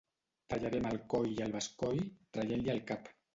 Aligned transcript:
Tallarem 0.53 0.87
el 0.91 0.97
coll 1.15 1.29
i 1.33 1.37
el 1.49 1.53
bescoll, 1.59 2.01
traient-li 2.39 2.73
el 2.75 2.83
cap 2.91 3.13